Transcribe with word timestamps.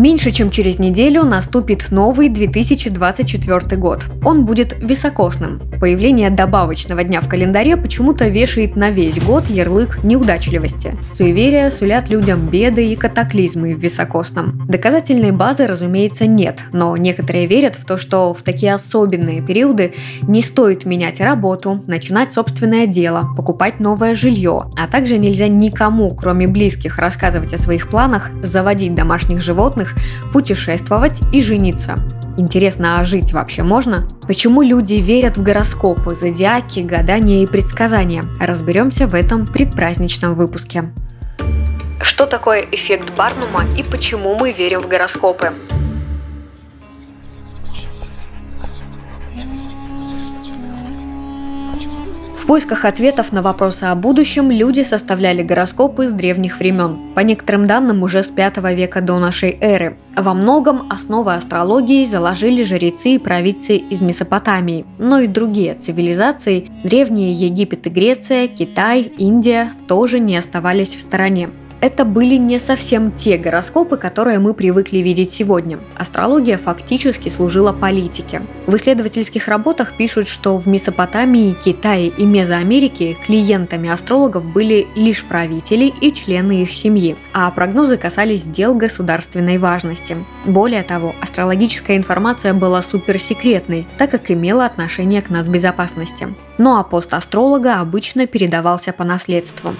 Меньше 0.00 0.30
чем 0.30 0.50
через 0.50 0.78
неделю 0.78 1.24
наступит 1.24 1.90
новый 1.90 2.30
2024 2.30 3.76
год. 3.76 4.02
Он 4.24 4.46
будет 4.46 4.74
високосным. 4.80 5.60
Появление 5.78 6.30
добавочного 6.30 7.04
дня 7.04 7.20
в 7.20 7.28
календаре 7.28 7.76
почему-то 7.76 8.26
вешает 8.28 8.76
на 8.76 8.88
весь 8.88 9.22
год 9.22 9.50
ярлык 9.50 10.02
неудачливости. 10.02 10.96
Суеверия 11.12 11.68
сулят 11.70 12.08
людям 12.08 12.48
беды 12.48 12.90
и 12.90 12.96
катаклизмы 12.96 13.74
в 13.74 13.78
високосном. 13.78 14.66
Доказательной 14.68 15.32
базы, 15.32 15.66
разумеется, 15.66 16.26
нет, 16.26 16.60
но 16.72 16.96
некоторые 16.96 17.46
верят 17.46 17.74
в 17.74 17.84
то, 17.84 17.98
что 17.98 18.32
в 18.32 18.40
такие 18.40 18.72
особенные 18.72 19.42
периоды 19.42 19.92
не 20.22 20.40
стоит 20.40 20.86
менять 20.86 21.20
работу, 21.20 21.84
начинать 21.86 22.32
собственное 22.32 22.86
дело, 22.86 23.28
покупать 23.36 23.80
новое 23.80 24.14
жилье, 24.14 24.62
а 24.78 24.88
также 24.88 25.18
нельзя 25.18 25.48
никому, 25.48 26.08
кроме 26.14 26.46
близких, 26.46 26.96
рассказывать 26.96 27.52
о 27.52 27.58
своих 27.58 27.90
планах, 27.90 28.30
заводить 28.40 28.94
домашних 28.94 29.42
животных 29.42 29.89
отдых, 29.90 30.32
путешествовать 30.32 31.20
и 31.32 31.42
жениться. 31.42 31.96
Интересно, 32.36 33.00
а 33.00 33.04
жить 33.04 33.32
вообще 33.32 33.62
можно? 33.62 34.08
Почему 34.26 34.62
люди 34.62 34.94
верят 34.94 35.36
в 35.36 35.42
гороскопы, 35.42 36.14
зодиаки, 36.14 36.80
гадания 36.80 37.42
и 37.42 37.46
предсказания? 37.46 38.24
Разберемся 38.40 39.06
в 39.06 39.14
этом 39.14 39.46
предпраздничном 39.46 40.34
выпуске. 40.34 40.90
Что 42.00 42.26
такое 42.26 42.64
эффект 42.70 43.12
Барнума 43.16 43.64
и 43.76 43.82
почему 43.82 44.36
мы 44.38 44.52
верим 44.52 44.80
в 44.80 44.88
гороскопы? 44.88 45.52
Поисках 52.50 52.84
ответов 52.84 53.30
на 53.30 53.42
вопросы 53.42 53.84
о 53.84 53.94
будущем 53.94 54.50
люди 54.50 54.82
составляли 54.82 55.40
гороскопы 55.40 56.08
с 56.08 56.10
древних 56.10 56.58
времен, 56.58 56.98
по 57.14 57.20
некоторым 57.20 57.64
данным 57.64 58.02
уже 58.02 58.24
с 58.24 58.26
5 58.26 58.56
века 58.74 59.00
до 59.00 59.20
нашей 59.20 59.56
эры. 59.60 59.96
Во 60.16 60.34
многом 60.34 60.90
основы 60.90 61.32
астрологии 61.34 62.04
заложили 62.06 62.64
жрецы 62.64 63.10
и 63.10 63.18
провидцы 63.18 63.76
из 63.76 64.00
Месопотамии, 64.00 64.84
но 64.98 65.20
и 65.20 65.28
другие 65.28 65.76
цивилизации, 65.76 66.72
древние 66.82 67.32
Египет 67.34 67.86
и 67.86 67.90
Греция, 67.90 68.48
Китай, 68.48 69.12
Индия 69.16 69.72
тоже 69.86 70.18
не 70.18 70.36
оставались 70.36 70.96
в 70.96 71.00
стороне 71.02 71.50
это 71.80 72.04
были 72.04 72.36
не 72.36 72.58
совсем 72.58 73.12
те 73.12 73.38
гороскопы, 73.38 73.96
которые 73.96 74.38
мы 74.38 74.54
привыкли 74.54 74.98
видеть 74.98 75.32
сегодня. 75.32 75.78
Астрология 75.96 76.58
фактически 76.58 77.28
служила 77.28 77.72
политике. 77.72 78.42
В 78.66 78.76
исследовательских 78.76 79.48
работах 79.48 79.96
пишут, 79.96 80.28
что 80.28 80.56
в 80.56 80.66
Месопотамии, 80.66 81.56
Китае 81.64 82.08
и 82.08 82.24
Мезоамерике 82.24 83.16
клиентами 83.26 83.88
астрологов 83.88 84.44
были 84.44 84.86
лишь 84.94 85.24
правители 85.24 85.92
и 86.00 86.12
члены 86.12 86.62
их 86.62 86.72
семьи, 86.72 87.16
а 87.32 87.50
прогнозы 87.50 87.96
касались 87.96 88.44
дел 88.44 88.74
государственной 88.74 89.58
важности. 89.58 90.16
Более 90.44 90.82
того, 90.82 91.14
астрологическая 91.20 91.96
информация 91.96 92.54
была 92.54 92.82
суперсекретной, 92.82 93.86
так 93.98 94.10
как 94.10 94.30
имела 94.30 94.66
отношение 94.66 95.22
к 95.22 95.30
нас 95.30 95.46
безопасности. 95.46 96.28
Ну 96.58 96.76
а 96.78 96.84
пост 96.84 97.14
астролога 97.14 97.80
обычно 97.80 98.26
передавался 98.26 98.92
по 98.92 99.04
наследству. 99.04 99.72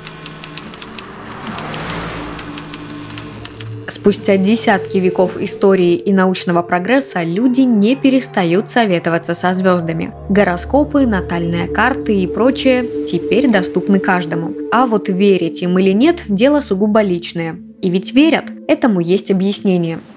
Спустя 3.91 4.37
десятки 4.37 4.99
веков 4.99 5.33
истории 5.41 5.97
и 5.97 6.13
научного 6.13 6.63
прогресса 6.63 7.25
люди 7.25 7.63
не 7.63 7.97
перестают 7.97 8.71
советоваться 8.71 9.35
со 9.35 9.53
звездами. 9.53 10.13
Гороскопы, 10.29 11.07
натальные 11.07 11.67
карты 11.67 12.15
и 12.15 12.29
прочее 12.29 12.85
теперь 13.11 13.51
доступны 13.51 13.99
каждому. 13.99 14.53
А 14.71 14.87
вот 14.87 15.09
верить 15.09 15.63
им 15.63 15.77
или 15.79 15.91
нет– 15.91 16.23
дело 16.29 16.61
сугубо 16.61 17.03
личное. 17.03 17.59
И 17.83 17.91
ведь 17.91 18.13
верят, 18.13 18.45
этому 18.69 19.01
есть 19.01 19.33
объяснение– 19.33 19.99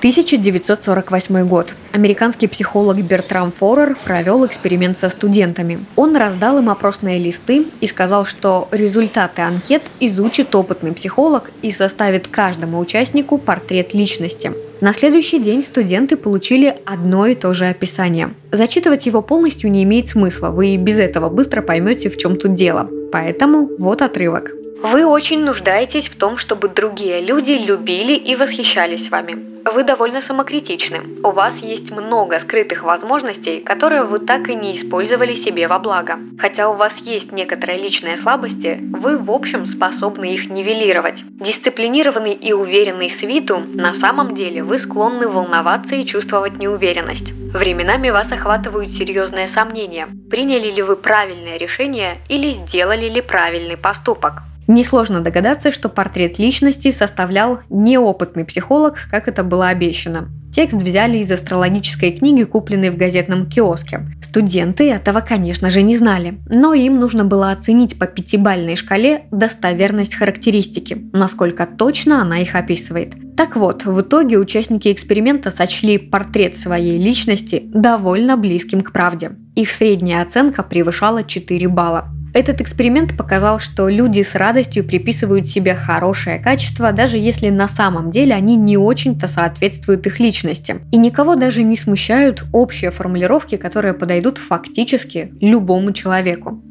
1948 0.00 1.46
год. 1.46 1.74
Американский 1.92 2.46
психолог 2.46 2.96
Бертрам 3.02 3.52
Форер 3.52 3.98
провел 4.02 4.46
эксперимент 4.46 4.98
со 4.98 5.10
студентами. 5.10 5.80
Он 5.94 6.16
раздал 6.16 6.56
им 6.56 6.70
опросные 6.70 7.18
листы 7.18 7.66
и 7.82 7.86
сказал, 7.86 8.24
что 8.24 8.66
результаты 8.70 9.42
анкет 9.42 9.82
изучит 10.00 10.54
опытный 10.54 10.92
психолог 10.92 11.50
и 11.60 11.70
составит 11.70 12.28
каждому 12.28 12.78
участнику 12.78 13.36
портрет 13.36 13.92
личности. 13.92 14.52
На 14.80 14.94
следующий 14.94 15.38
день 15.38 15.62
студенты 15.62 16.16
получили 16.16 16.74
одно 16.86 17.26
и 17.26 17.34
то 17.34 17.52
же 17.52 17.66
описание. 17.66 18.30
Зачитывать 18.50 19.04
его 19.04 19.20
полностью 19.20 19.70
не 19.70 19.82
имеет 19.82 20.08
смысла, 20.08 20.48
вы 20.48 20.68
и 20.68 20.78
без 20.78 20.98
этого 20.98 21.28
быстро 21.28 21.60
поймете, 21.60 22.08
в 22.08 22.16
чем 22.16 22.36
тут 22.36 22.54
дело. 22.54 22.88
Поэтому 23.12 23.68
вот 23.78 24.00
отрывок. 24.00 24.52
Вы 24.82 25.04
очень 25.04 25.44
нуждаетесь 25.44 26.08
в 26.08 26.16
том, 26.16 26.38
чтобы 26.38 26.68
другие 26.68 27.20
люди 27.20 27.52
любили 27.52 28.14
и 28.14 28.34
восхищались 28.34 29.10
вами. 29.10 29.50
Вы 29.70 29.84
довольно 29.84 30.22
самокритичны. 30.22 31.02
У 31.22 31.32
вас 31.32 31.58
есть 31.58 31.90
много 31.90 32.40
скрытых 32.40 32.82
возможностей, 32.82 33.60
которые 33.60 34.04
вы 34.04 34.18
так 34.20 34.48
и 34.48 34.54
не 34.54 34.74
использовали 34.74 35.34
себе 35.34 35.68
во 35.68 35.78
благо. 35.78 36.18
Хотя 36.38 36.70
у 36.70 36.76
вас 36.76 36.96
есть 36.96 37.30
некоторые 37.30 37.78
личные 37.78 38.16
слабости, 38.16 38.78
вы 38.80 39.18
в 39.18 39.30
общем 39.30 39.66
способны 39.66 40.32
их 40.32 40.48
нивелировать. 40.48 41.24
Дисциплинированный 41.26 42.32
и 42.32 42.54
уверенный 42.54 43.10
с 43.10 43.20
виду, 43.20 43.58
на 43.58 43.92
самом 43.92 44.34
деле 44.34 44.64
вы 44.64 44.78
склонны 44.78 45.28
волноваться 45.28 45.94
и 45.94 46.06
чувствовать 46.06 46.56
неуверенность. 46.56 47.32
Временами 47.32 48.08
вас 48.08 48.32
охватывают 48.32 48.90
серьезные 48.90 49.46
сомнения. 49.46 50.08
Приняли 50.30 50.70
ли 50.70 50.80
вы 50.80 50.96
правильное 50.96 51.58
решение 51.58 52.16
или 52.30 52.50
сделали 52.50 53.10
ли 53.10 53.20
правильный 53.20 53.76
поступок? 53.76 54.42
Несложно 54.70 55.20
догадаться, 55.20 55.72
что 55.72 55.88
портрет 55.88 56.38
личности 56.38 56.92
составлял 56.92 57.58
неопытный 57.70 58.44
психолог, 58.44 59.08
как 59.10 59.26
это 59.26 59.42
было 59.42 59.66
обещано. 59.66 60.28
Текст 60.54 60.76
взяли 60.80 61.18
из 61.18 61.30
астрологической 61.32 62.12
книги, 62.12 62.44
купленной 62.44 62.90
в 62.90 62.96
газетном 62.96 63.50
киоске. 63.50 64.06
Студенты 64.22 64.88
этого, 64.88 65.22
конечно 65.22 65.70
же, 65.70 65.82
не 65.82 65.96
знали, 65.96 66.38
но 66.48 66.72
им 66.72 67.00
нужно 67.00 67.24
было 67.24 67.50
оценить 67.50 67.98
по 67.98 68.06
пятибальной 68.06 68.76
шкале 68.76 69.24
достоверность 69.32 70.14
характеристики, 70.14 71.10
насколько 71.12 71.66
точно 71.66 72.22
она 72.22 72.38
их 72.38 72.54
описывает. 72.54 73.14
Так 73.36 73.56
вот, 73.56 73.84
в 73.84 74.00
итоге 74.00 74.38
участники 74.38 74.92
эксперимента 74.92 75.50
сочли 75.50 75.98
портрет 75.98 76.58
своей 76.58 76.96
личности 76.96 77.60
довольно 77.64 78.36
близким 78.36 78.82
к 78.82 78.92
правде. 78.92 79.32
Их 79.56 79.72
средняя 79.72 80.22
оценка 80.22 80.62
превышала 80.62 81.24
4 81.24 81.66
балла. 81.66 82.12
Этот 82.32 82.60
эксперимент 82.60 83.16
показал, 83.16 83.58
что 83.58 83.88
люди 83.88 84.22
с 84.22 84.34
радостью 84.34 84.84
приписывают 84.84 85.48
себе 85.48 85.74
хорошее 85.74 86.38
качество, 86.38 86.92
даже 86.92 87.16
если 87.16 87.50
на 87.50 87.66
самом 87.66 88.10
деле 88.10 88.34
они 88.34 88.56
не 88.56 88.76
очень-то 88.76 89.26
соответствуют 89.26 90.06
их 90.06 90.20
личности. 90.20 90.76
И 90.92 90.96
никого 90.96 91.34
даже 91.34 91.64
не 91.64 91.76
смущают 91.76 92.44
общие 92.52 92.92
формулировки, 92.92 93.56
которые 93.56 93.94
подойдут 93.94 94.38
фактически 94.38 95.32
любому 95.40 95.92
человеку. 95.92 96.62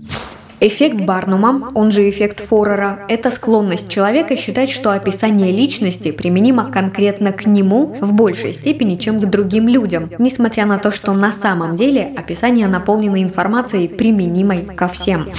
Эффект 0.62 0.98
Барнума, 0.98 1.72
он 1.74 1.90
же 1.90 2.10
эффект 2.10 2.46
Форера, 2.46 3.06
это 3.08 3.32
склонность 3.32 3.88
человека 3.88 4.36
считать, 4.36 4.70
что 4.70 4.92
описание 4.92 5.54
личности 5.54 6.12
применимо 6.12 6.70
конкретно 6.70 7.32
к 7.32 7.46
нему 7.46 7.96
в 8.02 8.12
большей 8.12 8.54
степени, 8.54 8.98
чем 8.98 9.22
к 9.22 9.30
другим 9.30 9.70
людям, 9.70 10.12
несмотря 10.20 10.66
на 10.66 10.78
то, 10.78 10.92
что 10.92 11.14
на 11.14 11.32
самом 11.32 11.78
деле 11.78 12.14
описание 12.18 12.68
наполнено 12.68 13.24
информацией, 13.24 13.88
применимой 13.88 14.66
ко 14.76 14.90
всем. 14.90 15.30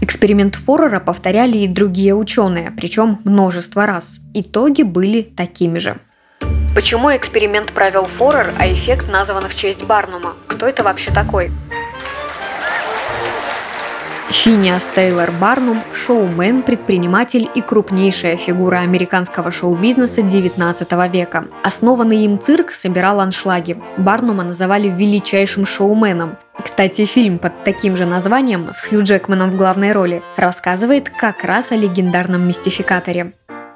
Эксперимент 0.00 0.54
Форера 0.54 0.98
повторяли 0.98 1.58
и 1.58 1.68
другие 1.68 2.14
ученые, 2.14 2.72
причем 2.74 3.18
множество 3.24 3.84
раз. 3.84 4.16
Итоги 4.32 4.82
были 4.82 5.20
такими 5.20 5.78
же. 5.78 5.98
Почему 6.74 7.14
эксперимент 7.14 7.70
провел 7.70 8.04
Форер, 8.04 8.54
а 8.58 8.66
эффект 8.66 9.10
назван 9.12 9.46
в 9.46 9.54
честь 9.54 9.84
Барнума? 9.84 10.32
Кто 10.46 10.66
это 10.66 10.82
вообще 10.82 11.10
такой? 11.12 11.52
Финиас 14.34 14.82
Тейлор 14.94 15.30
Барнум– 15.40 15.78
шоумен, 15.94 16.62
предприниматель 16.62 17.48
и 17.54 17.62
крупнейшая 17.62 18.36
фигура 18.36 18.78
американского 18.78 19.50
шоу-бизнеса 19.50 20.20
XIX 20.20 21.10
века. 21.10 21.46
Основанный 21.62 22.24
им 22.24 22.38
цирк 22.38 22.72
собирал 22.74 23.20
аншлаги. 23.20 23.78
Барнума 23.96 24.44
называли 24.44 24.88
величайшим 24.88 25.64
шоуменом. 25.64 26.36
Кстати, 26.62 27.06
фильм 27.06 27.38
под 27.38 27.64
таким 27.64 27.96
же 27.96 28.04
названием 28.04 28.70
с 28.72 28.80
Хью 28.80 29.02
Джекманом 29.02 29.50
в 29.50 29.56
главной 29.56 29.92
роли 29.92 30.22
рассказывает 30.36 31.08
как 31.08 31.42
раз 31.44 31.72
о 31.72 31.76
легендарном 31.76 32.46
мистификаторе. 32.46 33.32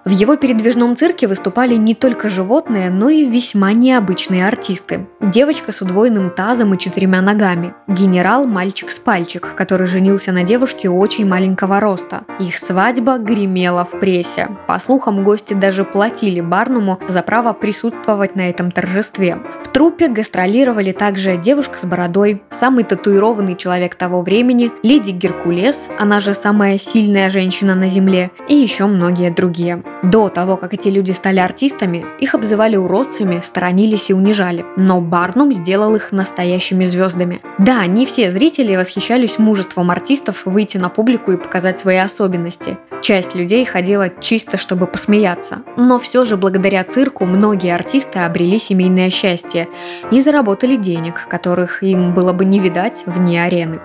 В 0.08 0.10
его 0.10 0.36
передвижном 0.36 0.96
цирке 0.96 1.26
выступали 1.26 1.74
не 1.74 1.94
только 1.94 2.30
животные, 2.30 2.88
но 2.88 3.10
и 3.10 3.26
весьма 3.26 3.74
необычные 3.74 4.48
артисты. 4.48 5.06
Девочка 5.20 5.70
с 5.70 5.82
удвоенным 5.82 6.30
тазом 6.30 6.72
и 6.72 6.78
четырьмя 6.78 7.20
ногами. 7.20 7.74
Генерал 7.86 8.46
мальчик 8.46 8.90
с 8.90 8.94
пальчик, 8.94 9.46
который 9.54 9.86
женился 9.86 10.32
на 10.32 10.44
девушке 10.44 10.88
очень 10.88 11.28
маленького 11.28 11.78
роста. 11.78 12.22
Их 12.40 12.58
свадьба 12.58 13.18
гремела 13.18 13.84
в 13.84 14.00
прессе. 14.00 14.48
По 14.66 14.78
слухам, 14.78 15.24
гости 15.24 15.52
даже 15.52 15.84
платили 15.84 16.40
Барнуму 16.40 16.98
за 17.06 17.20
право 17.20 17.52
присутствовать 17.52 18.34
на 18.34 18.48
этом 18.48 18.70
торжестве. 18.70 19.36
В 19.62 19.68
труппе 19.68 20.08
гастролировали 20.08 20.92
также 20.92 21.36
девушка 21.36 21.78
с 21.78 21.84
бородой, 21.84 22.40
самый 22.48 22.84
татуированный 22.84 23.56
человек 23.56 23.94
того 23.94 24.22
времени, 24.22 24.72
леди 24.82 25.10
Геркулес, 25.10 25.90
она 25.98 26.20
же 26.20 26.32
самая 26.32 26.78
сильная 26.78 27.28
женщина 27.28 27.74
на 27.74 27.88
Земле, 27.88 28.30
и 28.48 28.54
еще 28.54 28.86
многие 28.86 29.30
другие. 29.30 29.82
До 30.02 30.28
того, 30.28 30.56
как 30.56 30.74
эти 30.74 30.88
люди 30.88 31.10
стали 31.10 31.40
артистами, 31.40 32.04
их 32.20 32.34
обзывали 32.34 32.76
уродцами, 32.76 33.40
сторонились 33.44 34.10
и 34.10 34.14
унижали. 34.14 34.64
Но 34.76 35.00
Барнум 35.00 35.52
сделал 35.52 35.96
их 35.96 36.12
настоящими 36.12 36.84
звездами. 36.84 37.40
Да, 37.58 37.84
не 37.86 38.06
все 38.06 38.30
зрители 38.30 38.76
восхищались 38.76 39.38
мужеством 39.38 39.90
артистов 39.90 40.42
выйти 40.44 40.78
на 40.78 40.88
публику 40.88 41.32
и 41.32 41.36
показать 41.36 41.80
свои 41.80 41.96
особенности. 41.96 42.78
Часть 43.02 43.34
людей 43.34 43.64
ходила 43.64 44.08
чисто, 44.08 44.56
чтобы 44.56 44.86
посмеяться. 44.86 45.62
Но 45.76 45.98
все 45.98 46.24
же 46.24 46.36
благодаря 46.36 46.84
цирку 46.84 47.24
многие 47.24 47.74
артисты 47.74 48.20
обрели 48.20 48.60
семейное 48.60 49.10
счастье 49.10 49.68
и 50.12 50.22
заработали 50.22 50.76
денег, 50.76 51.26
которых 51.28 51.82
им 51.82 52.14
было 52.14 52.32
бы 52.32 52.44
не 52.44 52.60
видать 52.60 53.02
вне 53.06 53.42
арены. 53.42 53.80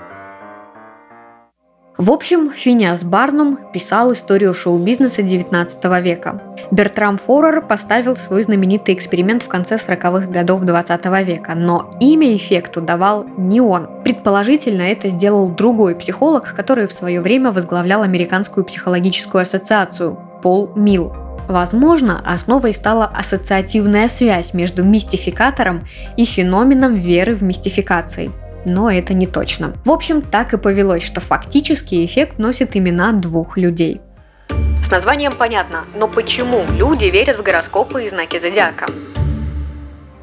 В 2.04 2.12
общем, 2.12 2.52
Финиас 2.52 3.02
Барнум 3.02 3.58
писал 3.72 4.12
историю 4.12 4.54
шоу-бизнеса 4.54 5.22
XIX 5.22 6.02
века. 6.02 6.42
Бертрам 6.70 7.18
Форер 7.18 7.62
поставил 7.62 8.18
свой 8.18 8.44
знаменитый 8.44 8.94
эксперимент 8.94 9.42
в 9.42 9.48
конце 9.48 9.78
40-х 9.78 10.28
годов 10.28 10.64
XX 10.64 11.24
века, 11.24 11.56
но 11.56 11.96
имя 12.02 12.36
эффекту 12.36 12.82
давал 12.82 13.24
не 13.38 13.62
он. 13.62 13.88
Предположительно, 14.04 14.82
это 14.82 15.08
сделал 15.08 15.48
другой 15.48 15.96
психолог, 15.96 16.54
который 16.54 16.88
в 16.88 16.92
свое 16.92 17.22
время 17.22 17.54
возглавлял 17.54 18.02
Американскую 18.02 18.66
психологическую 18.66 19.44
ассоциацию– 19.44 20.20
Пол 20.44 20.72
Милл. 20.76 21.14
Возможно, 21.48 22.22
основой 22.26 22.74
стала 22.74 23.06
ассоциативная 23.06 24.10
связь 24.10 24.54
между 24.54 24.84
мистификатором 24.84 25.88
и 26.18 26.26
феноменом 26.26 26.96
веры 26.96 27.34
в 27.34 27.44
мистификации– 27.44 28.30
но 28.66 28.92
это 28.92 29.14
не 29.14 29.28
точно. 29.28 29.74
В 29.86 29.92
общем, 29.92 30.22
так 30.22 30.54
и 30.54 30.58
повелось, 30.58 31.04
что 31.04 31.22
фактически 31.22 32.06
эффект 32.06 32.40
носит 32.40 32.76
имена 32.76 33.12
двух 33.12 33.58
людей. 33.58 34.02
С 34.84 34.92
названием 34.92 35.32
понятно, 35.38 35.86
но 35.96 36.08
почему 36.08 36.66
люди 36.78 37.06
верят 37.06 37.40
в 37.40 37.44
гороскопы 37.44 38.04
и 38.04 38.10
знаки 38.10 38.40
зодиака? 38.40 38.86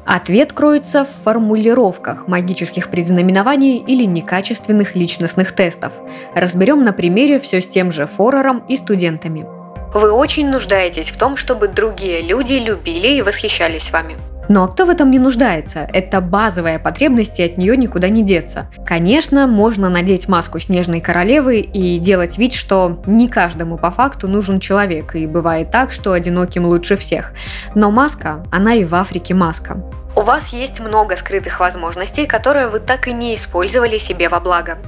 Ответ 0.05 0.51
кроется 0.51 1.05
в 1.05 1.23
формулировках 1.23 2.27
магических 2.27 2.89
предзнаменований 2.89 3.77
или 3.77 4.03
некачественных 4.05 4.95
личностных 4.95 5.53
тестов. 5.53 5.93
Разберем 6.35 6.83
на 6.83 6.91
примере 6.91 7.39
все 7.39 7.61
с 7.61 7.67
тем 7.67 7.91
же 7.91 8.07
Форером 8.07 8.63
и 8.67 8.77
студентами. 8.77 9.45
Вы 9.93 10.11
очень 10.11 10.49
нуждаетесь 10.49 11.09
в 11.09 11.17
том, 11.17 11.37
чтобы 11.37 11.67
другие 11.67 12.21
люди 12.21 12.53
любили 12.53 13.17
и 13.17 13.21
восхищались 13.21 13.91
вами. 13.91 14.17
Но 14.51 14.67
кто 14.67 14.85
в 14.85 14.89
этом 14.89 15.11
не 15.11 15.17
нуждается? 15.17 15.87
Это 15.93 16.19
базовая 16.19 16.77
потребность, 16.77 17.39
и 17.39 17.43
от 17.43 17.57
нее 17.57 17.77
никуда 17.77 18.09
не 18.09 18.21
деться. 18.21 18.67
Конечно, 18.85 19.47
можно 19.47 19.87
надеть 19.87 20.27
маску 20.27 20.59
снежной 20.59 20.99
королевы 20.99 21.59
и 21.59 21.97
делать 21.99 22.37
вид, 22.37 22.51
что 22.51 23.01
не 23.05 23.29
каждому 23.29 23.77
по 23.77 23.91
факту 23.91 24.27
нужен 24.27 24.59
человек, 24.59 25.15
и 25.15 25.25
бывает 25.25 25.71
так, 25.71 25.93
что 25.93 26.11
одиноким 26.11 26.65
лучше 26.65 26.97
всех. 26.97 27.31
Но 27.75 27.91
маска, 27.91 28.43
она 28.51 28.73
и 28.73 28.83
в 28.83 28.93
Африке 28.93 29.33
маска. 29.33 29.81
У 30.17 30.21
вас 30.21 30.49
есть 30.49 30.81
много 30.81 31.15
скрытых 31.15 31.61
возможностей, 31.61 32.25
которые 32.25 32.67
вы 32.67 32.81
так 32.81 33.07
и 33.07 33.13
не 33.13 33.35
использовали 33.35 33.99
себе 33.99 34.27
во 34.27 34.41
благо. 34.41 34.79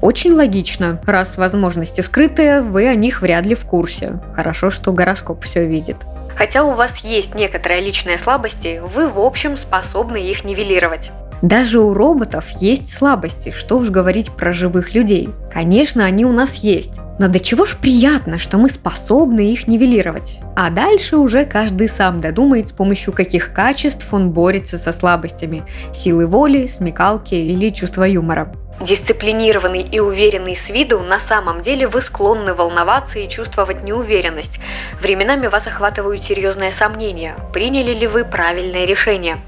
Очень 0.00 0.32
логично. 0.32 1.00
Раз 1.06 1.36
возможности 1.36 2.00
скрытые, 2.00 2.60
вы 2.60 2.88
о 2.88 2.96
них 2.96 3.22
вряд 3.22 3.46
ли 3.46 3.54
в 3.54 3.64
курсе. 3.64 4.18
Хорошо, 4.34 4.70
что 4.70 4.92
гороскоп 4.92 5.44
все 5.44 5.64
видит. 5.64 5.96
Хотя 6.36 6.64
у 6.64 6.74
вас 6.74 6.98
есть 6.98 7.34
некоторые 7.34 7.80
личные 7.80 8.18
слабости, 8.18 8.80
вы 8.94 9.08
в 9.08 9.18
общем 9.18 9.56
способны 9.56 10.16
их 10.16 10.44
нивелировать. 10.44 11.10
Даже 11.42 11.80
у 11.80 11.92
роботов 11.92 12.44
есть 12.60 12.88
слабости, 12.88 13.50
что 13.50 13.78
уж 13.78 13.90
говорить 13.90 14.30
про 14.30 14.52
живых 14.52 14.94
людей. 14.94 15.28
Конечно, 15.52 16.04
они 16.04 16.24
у 16.24 16.32
нас 16.32 16.54
есть. 16.54 17.00
Но 17.18 17.26
до 17.26 17.40
чего 17.40 17.64
ж 17.64 17.76
приятно, 17.76 18.38
что 18.38 18.58
мы 18.58 18.70
способны 18.70 19.52
их 19.52 19.66
нивелировать. 19.66 20.38
А 20.54 20.70
дальше 20.70 21.16
уже 21.16 21.44
каждый 21.44 21.88
сам 21.88 22.20
додумает, 22.20 22.68
с 22.68 22.72
помощью 22.72 23.12
каких 23.12 23.52
качеств 23.52 24.06
он 24.12 24.30
борется 24.30 24.78
со 24.78 24.92
слабостями. 24.92 25.64
Силы 25.92 26.28
воли, 26.28 26.68
смекалки 26.68 27.34
или 27.34 27.70
чувства 27.70 28.04
юмора. 28.04 28.52
Дисциплинированный 28.82 29.82
и 29.82 30.00
уверенный 30.00 30.56
с 30.56 30.68
виду, 30.68 30.98
на 30.98 31.20
самом 31.20 31.62
деле 31.62 31.86
вы 31.86 32.02
склонны 32.02 32.52
волноваться 32.52 33.20
и 33.20 33.28
чувствовать 33.28 33.84
неуверенность. 33.84 34.58
Временами 35.00 35.46
вас 35.46 35.68
охватывают 35.68 36.20
серьезные 36.24 36.72
сомнения, 36.72 37.36
приняли 37.52 37.94
ли 37.94 38.08
вы 38.08 38.24
правильное 38.24 38.84
решение. 38.84 39.38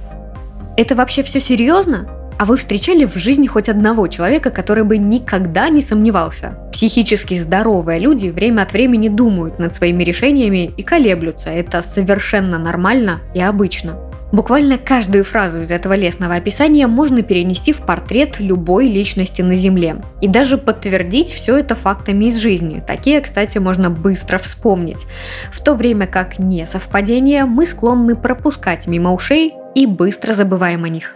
Это 0.76 0.94
вообще 0.94 1.24
все 1.24 1.40
серьезно? 1.40 2.08
А 2.36 2.46
вы 2.46 2.56
встречали 2.56 3.04
в 3.04 3.16
жизни 3.16 3.46
хоть 3.46 3.68
одного 3.68 4.08
человека, 4.08 4.50
который 4.50 4.82
бы 4.82 4.98
никогда 4.98 5.68
не 5.68 5.80
сомневался? 5.80 6.58
Психически 6.72 7.38
здоровые 7.38 8.00
люди 8.00 8.28
время 8.28 8.62
от 8.62 8.72
времени 8.72 9.08
думают 9.08 9.60
над 9.60 9.74
своими 9.76 10.02
решениями 10.02 10.72
и 10.76 10.82
колеблются. 10.82 11.50
Это 11.50 11.80
совершенно 11.80 12.58
нормально 12.58 13.20
и 13.34 13.40
обычно. 13.40 13.96
Буквально 14.32 14.78
каждую 14.78 15.22
фразу 15.22 15.62
из 15.62 15.70
этого 15.70 15.92
лесного 15.92 16.34
описания 16.34 16.88
можно 16.88 17.22
перенести 17.22 17.72
в 17.72 17.78
портрет 17.78 18.40
любой 18.40 18.88
личности 18.88 19.42
на 19.42 19.54
Земле. 19.54 19.98
И 20.20 20.26
даже 20.26 20.58
подтвердить 20.58 21.28
все 21.28 21.56
это 21.56 21.76
фактами 21.76 22.24
из 22.24 22.38
жизни. 22.38 22.82
Такие, 22.84 23.20
кстати, 23.20 23.58
можно 23.58 23.90
быстро 23.90 24.38
вспомнить. 24.38 25.06
В 25.52 25.62
то 25.62 25.74
время 25.74 26.08
как 26.08 26.40
не 26.40 26.66
совпадения 26.66 27.46
мы 27.46 27.64
склонны 27.64 28.16
пропускать 28.16 28.88
мимо 28.88 29.14
ушей 29.14 29.54
и 29.76 29.86
быстро 29.86 30.34
забываем 30.34 30.82
о 30.82 30.88
них. 30.88 31.14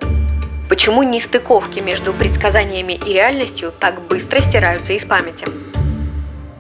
Почему 0.69 1.03
нестыковки 1.03 1.81
между 1.81 2.13
предсказаниями 2.13 2.93
и 2.93 3.15
реальностью 3.15 3.73
так 3.79 4.07
быстро 4.07 4.41
стираются 4.41 4.93
из 4.93 5.05
памяти? 5.05 5.47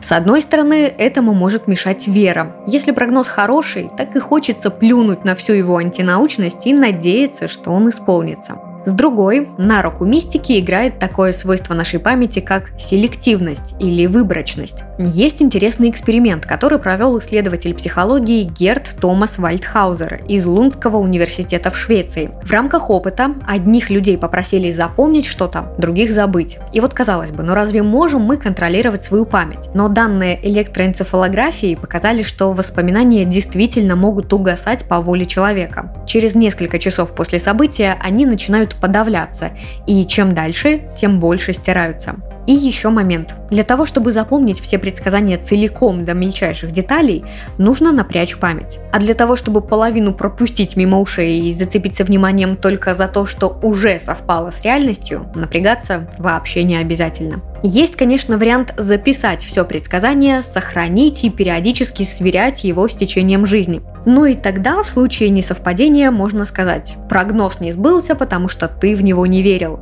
С 0.00 0.12
одной 0.12 0.40
стороны, 0.40 0.84
этому 0.86 1.34
может 1.34 1.66
мешать 1.66 2.06
вера. 2.06 2.56
Если 2.66 2.92
прогноз 2.92 3.28
хороший, 3.28 3.90
так 3.96 4.16
и 4.16 4.20
хочется 4.20 4.70
плюнуть 4.70 5.24
на 5.24 5.34
всю 5.34 5.52
его 5.52 5.76
антинаучность 5.76 6.66
и 6.66 6.72
надеяться, 6.72 7.48
что 7.48 7.70
он 7.70 7.90
исполнится. 7.90 8.67
С 8.88 8.92
другой, 8.92 9.50
на 9.58 9.82
руку 9.82 10.06
мистики 10.06 10.58
играет 10.58 10.98
такое 10.98 11.34
свойство 11.34 11.74
нашей 11.74 12.00
памяти, 12.00 12.40
как 12.40 12.70
селективность 12.80 13.74
или 13.78 14.06
выборочность. 14.06 14.82
Есть 14.98 15.42
интересный 15.42 15.90
эксперимент, 15.90 16.46
который 16.46 16.78
провел 16.78 17.18
исследователь 17.18 17.74
психологии 17.74 18.44
Герт 18.44 18.94
Томас 18.98 19.36
Вальдхаузер 19.36 20.22
из 20.26 20.46
Лунского 20.46 20.96
университета 20.96 21.70
в 21.70 21.76
Швеции. 21.76 22.30
В 22.42 22.50
рамках 22.50 22.88
опыта 22.88 23.34
одних 23.46 23.90
людей 23.90 24.16
попросили 24.16 24.72
запомнить 24.72 25.26
что-то, 25.26 25.74
других 25.76 26.14
забыть. 26.14 26.56
И 26.72 26.80
вот 26.80 26.94
казалось 26.94 27.30
бы, 27.30 27.42
ну 27.42 27.52
разве 27.52 27.82
можем 27.82 28.22
мы 28.22 28.38
контролировать 28.38 29.04
свою 29.04 29.26
память? 29.26 29.68
Но 29.74 29.88
данные 29.88 30.40
электроэнцефалографии 30.48 31.74
показали, 31.74 32.22
что 32.22 32.52
воспоминания 32.54 33.26
действительно 33.26 33.96
могут 33.96 34.32
угасать 34.32 34.84
по 34.88 35.02
воле 35.02 35.26
человека. 35.26 35.92
Через 36.06 36.34
несколько 36.34 36.78
часов 36.78 37.14
после 37.14 37.38
события 37.38 37.98
они 38.02 38.24
начинают 38.24 38.77
подавляться, 38.80 39.50
и 39.86 40.06
чем 40.06 40.34
дальше, 40.34 40.88
тем 40.98 41.20
больше 41.20 41.52
стираются. 41.52 42.16
И 42.46 42.52
еще 42.52 42.88
момент. 42.88 43.34
Для 43.50 43.62
того, 43.62 43.84
чтобы 43.84 44.10
запомнить 44.10 44.60
все 44.60 44.78
предсказания 44.78 45.36
целиком 45.36 46.06
до 46.06 46.14
мельчайших 46.14 46.72
деталей, 46.72 47.24
нужно 47.58 47.92
напрячь 47.92 48.38
память. 48.38 48.78
А 48.90 48.98
для 49.00 49.14
того, 49.14 49.36
чтобы 49.36 49.60
половину 49.60 50.14
пропустить 50.14 50.74
мимо 50.74 50.98
ушей 50.98 51.40
и 51.40 51.52
зацепиться 51.52 52.04
вниманием 52.04 52.56
только 52.56 52.94
за 52.94 53.06
то, 53.06 53.26
что 53.26 53.58
уже 53.62 54.00
совпало 54.00 54.50
с 54.50 54.62
реальностью, 54.62 55.30
напрягаться 55.34 56.08
вообще 56.18 56.64
не 56.64 56.76
обязательно. 56.76 57.42
Есть, 57.62 57.96
конечно, 57.96 58.38
вариант 58.38 58.72
записать 58.76 59.44
все 59.44 59.64
предсказание, 59.64 60.42
сохранить 60.42 61.24
и 61.24 61.30
периодически 61.30 62.04
сверять 62.04 62.62
его 62.62 62.88
с 62.88 62.94
течением 62.94 63.46
жизни. 63.46 63.82
Ну 64.06 64.26
и 64.26 64.34
тогда, 64.34 64.82
в 64.82 64.88
случае 64.88 65.30
несовпадения, 65.30 66.12
можно 66.12 66.44
сказать, 66.44 66.94
прогноз 67.08 67.58
не 67.58 67.72
сбылся, 67.72 68.14
потому 68.14 68.48
что 68.48 68.68
ты 68.68 68.94
в 68.94 69.02
него 69.02 69.26
не 69.26 69.42
верил. 69.42 69.80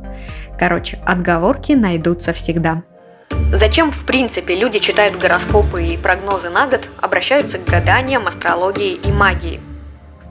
Короче, 0.57 0.97
отговорки 1.05 1.73
найдутся 1.73 2.33
всегда. 2.33 2.81
Зачем, 3.53 3.91
в 3.91 4.05
принципе, 4.05 4.55
люди 4.55 4.79
читают 4.79 5.19
гороскопы 5.21 5.85
и 5.85 5.97
прогнозы 5.97 6.49
на 6.49 6.67
год, 6.67 6.81
обращаются 6.99 7.59
к 7.59 7.65
гаданиям, 7.65 8.25
астрологии 8.25 8.93
и 8.93 9.11
магии? 9.11 9.61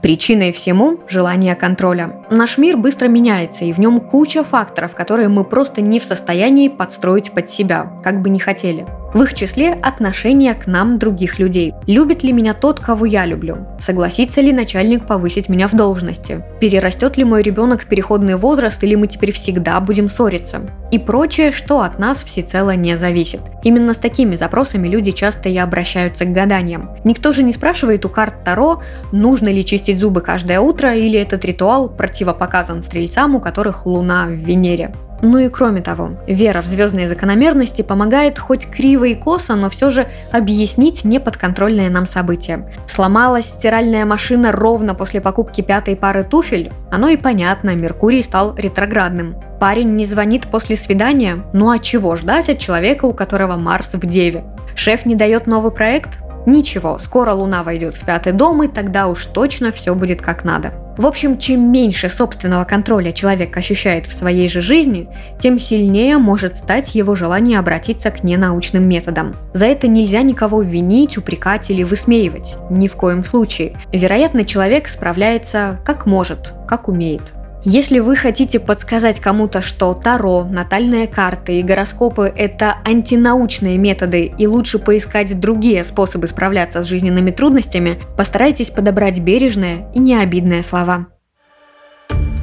Причиной 0.01 0.53
всему– 0.53 0.99
желание 1.09 1.55
контроля. 1.55 2.23
Наш 2.29 2.57
мир 2.57 2.77
быстро 2.77 3.07
меняется, 3.07 3.65
и 3.65 3.73
в 3.73 3.79
нем 3.79 3.99
куча 3.99 4.43
факторов, 4.43 4.93
которые 4.93 5.27
мы 5.27 5.43
просто 5.43 5.81
не 5.81 5.99
в 5.99 6.05
состоянии 6.05 6.67
подстроить 6.67 7.31
под 7.31 7.49
себя, 7.49 7.91
как 8.03 8.21
бы 8.21 8.29
не 8.29 8.39
хотели. 8.39 8.85
В 9.17 9.23
их 9.23 9.33
числе 9.33 9.73
отношение 9.73 10.53
к 10.53 10.67
нам 10.67 10.99
других 10.99 11.39
людей. 11.39 11.73
Любит 11.87 12.21
ли 12.21 12.31
меня 12.31 12.53
тот, 12.53 12.79
кого 12.79 13.03
я 13.03 13.25
люблю? 13.25 13.65
Согласится 13.79 14.41
ли 14.41 14.53
начальник 14.53 15.07
повысить 15.07 15.49
меня 15.49 15.67
в 15.67 15.73
должности? 15.73 16.43
Перерастет 16.59 17.17
ли 17.17 17.23
мой 17.23 17.41
ребенок 17.41 17.85
переходный 17.85 18.35
возраст 18.35 18.83
или 18.83 18.93
мы 18.93 19.07
теперь 19.07 19.31
всегда 19.31 19.79
будем 19.79 20.11
ссориться? 20.11 20.61
И 20.91 20.99
прочее, 20.99 21.51
что 21.51 21.81
от 21.81 21.97
нас 21.97 22.19
всецело 22.19 22.75
не 22.75 22.95
зависит. 22.95 23.39
Именно 23.63 23.95
с 23.95 23.97
такими 23.97 24.35
запросами 24.35 24.87
люди 24.87 25.11
часто 25.11 25.49
и 25.49 25.57
обращаются 25.57 26.25
к 26.25 26.31
гаданиям. 26.31 26.91
Никто 27.03 27.31
же 27.33 27.41
не 27.41 27.53
спрашивает 27.53 28.05
у 28.05 28.09
карт 28.09 28.43
Таро, 28.43 28.83
нужно 29.11 29.47
ли 29.47 29.65
чистить 29.65 29.99
зубы 29.99 30.21
каждое 30.21 30.59
утро 30.59 30.95
или 30.95 31.17
этот 31.17 31.43
ритуал 31.43 31.89
противопоказан 31.89 32.83
стрельцам, 32.83 33.33
у 33.33 33.39
которых 33.39 33.87
луна 33.87 34.27
в 34.27 34.33
Венере. 34.33 34.93
Ну 35.21 35.39
и 35.39 35.49
кроме 35.49 35.81
того, 35.81 36.11
вера 36.27 36.61
в 36.61 36.65
звездные 36.67 37.07
закономерности 37.07 37.81
помогает 37.81 38.37
хоть 38.37 38.67
криво 38.69 39.05
и 39.05 39.15
косо, 39.15 39.55
но 39.55 39.69
все 39.69 39.89
же 39.89 40.07
объяснить 40.31 41.03
неподконтрольные 41.03 41.89
нам 41.89 42.05
события. 42.05 42.71
Сломалась 42.87 43.45
стиральная 43.45 44.05
машина 44.05 44.51
ровно 44.51 44.93
после 44.93 45.19
покупки 45.19 45.61
пятой 45.61 45.95
пары 45.95 46.23
туфель? 46.23 46.71
Оно 46.91 47.09
и 47.09 47.17
понятно, 47.17 47.75
Меркурий 47.75 48.21
стал 48.21 48.55
ретроградным. 48.55 49.35
Парень 49.59 49.95
не 49.95 50.05
звонит 50.05 50.47
после 50.47 50.75
свидания? 50.75 51.43
Ну 51.51 51.71
а 51.71 51.79
чего 51.79 52.15
ждать 52.15 52.49
от 52.49 52.59
человека, 52.59 53.05
у 53.05 53.13
которого 53.13 53.57
Марс 53.57 53.93
в 53.93 54.05
Деве? 54.05 54.43
Шеф 54.75 55.05
не 55.05 55.15
дает 55.15 55.47
новый 55.47 55.71
проект? 55.71 56.19
Ничего, 56.45 56.99
скоро 56.99 57.33
Луна 57.33 57.63
войдет 57.63 57.95
в 57.95 58.05
пятый 58.05 58.31
дом, 58.31 58.63
и 58.63 58.67
тогда 58.67 59.07
уж 59.07 59.25
точно 59.25 59.71
все 59.71 59.95
будет 59.95 60.21
как 60.21 60.45
надо. 60.45 60.73
В 60.97 61.05
общем, 61.05 61.37
чем 61.37 61.71
меньше 61.71 62.09
собственного 62.09 62.63
контроля 62.63 63.11
человек 63.11 63.55
ощущает 63.55 64.07
в 64.07 64.13
своей 64.13 64.49
же 64.49 64.61
жизни, 64.61 65.07
тем 65.39 65.59
сильнее 65.59 66.17
может 66.17 66.57
стать 66.57 66.95
его 66.95 67.13
желание 67.13 67.59
обратиться 67.59 68.09
к 68.09 68.23
ненаучным 68.23 68.87
методам. 68.87 69.35
За 69.53 69.67
это 69.67 69.87
нельзя 69.87 70.23
никого 70.23 70.63
винить, 70.63 71.17
упрекать 71.17 71.69
или 71.69 71.83
высмеивать. 71.83 72.55
Ни 72.71 72.87
в 72.87 72.95
коем 72.95 73.23
случае. 73.23 73.77
Вероятно, 73.93 74.43
человек 74.43 74.87
справляется 74.87 75.79
как 75.85 76.07
может, 76.07 76.51
как 76.67 76.87
умеет. 76.87 77.33
Если 77.69 77.99
вы 77.99 78.15
хотите 78.15 78.61
подсказать 78.61 79.19
кому-то, 79.19 79.61
что 79.61 79.93
Таро, 79.93 80.45
натальные 80.45 81.05
карты 81.05 81.59
и 81.59 81.63
гороскопы– 81.63 82.31
это 82.37 82.77
антинаучные 82.85 83.77
методы 83.77 84.31
и 84.37 84.47
лучше 84.47 84.79
поискать 84.79 85.37
другие 85.37 85.83
способы 85.83 86.27
справляться 86.27 86.81
с 86.81 86.87
жизненными 86.87 87.31
трудностями, 87.31 87.99
постарайтесь 88.15 88.69
подобрать 88.69 89.19
бережные 89.19 89.91
и 89.93 89.99
необидные 89.99 90.63
слова. 90.63 91.07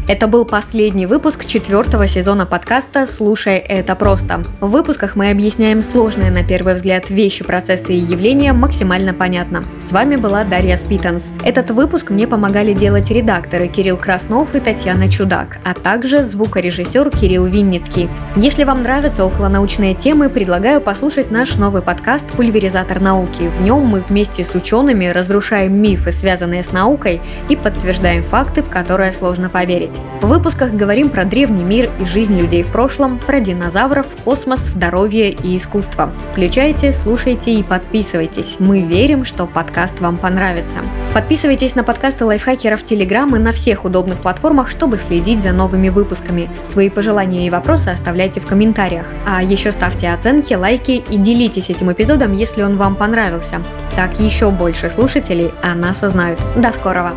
Это 0.06 0.26
был 0.26 0.44
последний 0.44 1.06
выпуск 1.06 1.46
четвертого 1.46 2.06
сезона 2.06 2.44
подкаста 2.44 3.06
«Слушай, 3.06 3.56
это 3.56 3.94
просто». 3.94 4.42
В 4.61 4.68
выпусках 4.68 5.16
мы 5.16 5.30
объясняем 5.30 5.82
сложные 5.82 6.30
на 6.30 6.44
первый 6.44 6.75
взгляд 6.75 7.08
вещи, 7.08 7.42
процессы 7.42 7.94
и 7.94 7.99
явления 7.99 8.52
максимально 8.52 9.14
понятно. 9.14 9.64
С 9.80 9.92
вами 9.92 10.16
была 10.16 10.44
Дарья 10.44 10.76
Спитанс. 10.76 11.28
Этот 11.42 11.70
выпуск 11.70 12.11
мне 12.11 12.26
помогали 12.26 12.75
делать 12.75 13.11
редакторы 13.11 13.66
Кирилл 13.66 13.96
Краснов 13.96 14.54
и 14.54 14.61
Татьяна 14.61 15.08
Чудак, 15.08 15.56
а 15.64 15.73
также 15.73 16.23
звукорежиссер 16.23 17.08
Кирилл 17.08 17.46
Винницкий. 17.46 18.11
Если 18.37 18.64
вам 18.64 18.82
нравятся 18.82 19.25
околонаучные 19.25 19.94
темы, 19.94 20.28
предлагаю 20.28 20.82
послушать 20.82 21.30
наш 21.30 21.56
новый 21.56 21.80
подкаст 21.80 22.26
«Пульверизатор 22.32 23.00
науки». 23.00 23.49
В 23.56 23.62
нем 23.62 23.87
мы 23.87 24.00
вместе 24.02 24.44
с 24.44 24.54
учеными 24.54 25.06
разрушаем 25.06 25.80
мифы, 25.80 26.12
связанные 26.12 26.62
с 26.62 26.73
наукой, 26.73 27.23
и 27.49 27.56
подтверждаем 27.56 28.23
факты, 28.23 28.62
в 28.62 28.68
которые 28.68 29.11
сложно 29.11 29.49
поверить 29.49 29.93
делать. 29.94 30.22
В 30.22 30.26
выпусках 30.26 30.72
говорим 30.72 31.10
про 31.10 31.24
древний 31.24 31.64
мир 31.64 31.90
и 32.00 32.04
жизнь 32.04 32.38
людей 32.38 32.62
в 32.62 32.68
прошлом, 32.68 33.18
про 33.18 33.40
динозавров, 33.40 34.06
космос, 34.24 34.60
здоровье 34.60 35.30
и 35.30 35.56
искусство. 35.56 36.12
Включайте, 36.32 36.92
слушайте 36.92 37.52
и 37.52 37.62
подписывайтесь. 37.62 38.56
Мы 38.58 38.80
верим, 38.80 39.24
что 39.24 39.46
подкаст 39.46 40.00
вам 40.00 40.16
понравится. 40.16 40.78
Подписывайтесь 41.12 41.74
на 41.74 41.84
подкасты 41.84 42.24
лайфхакеров 42.24 42.84
Телеграм 42.84 43.34
и 43.36 43.38
на 43.38 43.52
всех 43.52 43.84
удобных 43.84 44.18
платформах, 44.18 44.70
чтобы 44.70 44.98
следить 44.98 45.42
за 45.42 45.52
новыми 45.52 45.88
выпусками. 45.90 46.48
Свои 46.64 46.88
пожелания 46.88 47.46
и 47.46 47.50
вопросы 47.50 47.88
оставляйте 47.88 48.40
в 48.40 48.46
комментариях. 48.46 49.06
А 49.26 49.42
еще 49.42 49.72
ставьте 49.72 50.10
оценки, 50.10 50.54
лайки 50.54 51.04
и 51.10 51.18
делитесь 51.18 51.70
этим 51.70 51.92
эпизодом, 51.92 52.32
если 52.32 52.62
он 52.62 52.76
вам 52.76 52.96
понравился. 52.96 53.60
Так 53.94 54.18
еще 54.20 54.50
больше 54.50 54.90
слушателей 54.90 55.52
о 55.62 55.74
нас 55.74 56.02
узнают. 56.02 56.40
До 56.56 56.72
скорого! 56.72 57.12